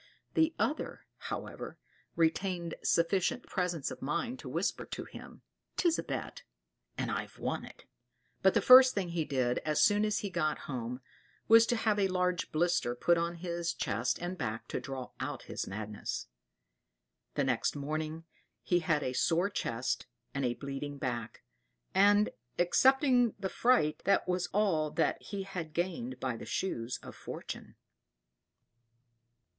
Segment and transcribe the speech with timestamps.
[0.33, 1.77] The other, however,
[2.15, 5.43] retained sufficient presence of mind to whisper to him,
[5.77, 6.41] "'Tis a bet,
[6.97, 7.85] and I have won it!"
[8.41, 11.01] But the first thing he did as soon as he got home,
[11.47, 15.43] was to have a large blister put on his chest and back to draw out
[15.43, 16.25] his madness.
[17.35, 18.23] The next morning
[18.63, 21.43] he had a sore chest and a bleeding back;
[21.93, 27.15] and, excepting the fright, that was all that he had gained by the Shoes of
[27.15, 27.75] Fortune.